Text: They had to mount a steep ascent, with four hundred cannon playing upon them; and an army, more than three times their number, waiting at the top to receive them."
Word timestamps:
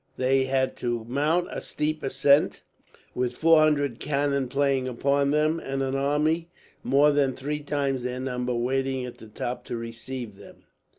They 0.17 0.45
had 0.45 0.75
to 0.77 1.05
mount 1.07 1.49
a 1.51 1.61
steep 1.61 2.01
ascent, 2.01 2.63
with 3.13 3.37
four 3.37 3.59
hundred 3.59 3.99
cannon 3.99 4.47
playing 4.47 4.87
upon 4.87 5.29
them; 5.29 5.59
and 5.59 5.83
an 5.83 5.93
army, 5.95 6.49
more 6.81 7.11
than 7.11 7.35
three 7.35 7.59
times 7.59 8.01
their 8.01 8.19
number, 8.19 8.55
waiting 8.55 9.05
at 9.05 9.19
the 9.19 9.27
top 9.27 9.63
to 9.65 9.77
receive 9.77 10.37
them." 10.37 10.63